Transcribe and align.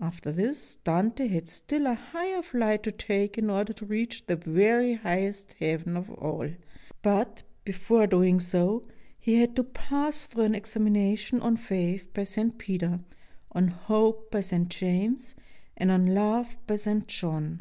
After 0.00 0.30
this, 0.30 0.76
Dante 0.84 1.26
had 1.26 1.48
still 1.48 1.88
a 1.88 1.94
higher 1.94 2.42
flight 2.42 2.84
to 2.84 2.92
take 2.92 3.36
in 3.36 3.50
order 3.50 3.72
to 3.72 3.84
reach 3.84 4.24
the 4.26 4.36
very 4.36 4.92
highest 4.94 5.54
Heaven 5.54 5.96
of 5.96 6.10
all, 6.10 6.48
but, 7.02 7.42
be 7.64 7.72
fore 7.72 8.06
doing 8.06 8.38
so, 8.38 8.84
he 9.18 9.34
had 9.40 9.56
to 9.56 9.64
pass 9.64 10.22
through 10.22 10.44
an 10.44 10.54
examination 10.54 11.40
on 11.40 11.56
Faith 11.56 12.06
by 12.14 12.22
St. 12.22 12.56
Peter, 12.56 13.00
on 13.50 13.66
Hope 13.66 14.30
by 14.30 14.42
St. 14.42 14.68
James, 14.68 15.34
and 15.76 15.90
on 15.90 16.06
Love 16.06 16.56
by 16.68 16.76
St. 16.76 17.08
John. 17.08 17.60